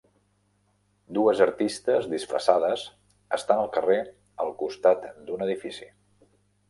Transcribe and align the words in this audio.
Dues 1.17 1.41
artistes 1.45 2.07
disfressades 2.13 2.85
estan 3.39 3.61
al 3.65 3.69
carrer 3.79 3.99
al 4.47 4.51
costat 4.63 5.07
d'un 5.29 5.45
edifici. 5.51 5.91